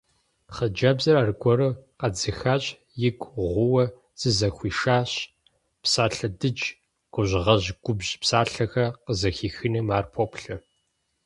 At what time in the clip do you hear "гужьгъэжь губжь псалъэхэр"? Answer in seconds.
7.13-8.93